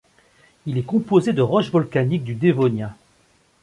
Il 0.65 0.79
est 0.79 0.83
composé 0.83 1.31
de 1.31 1.43
roches 1.43 1.69
volcaniques 1.69 2.23
du 2.23 2.33
Dévonien. 2.33 2.95